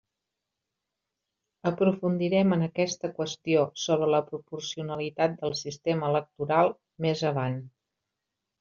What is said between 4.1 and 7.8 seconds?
la proporcionalitat del sistema electoral més avant.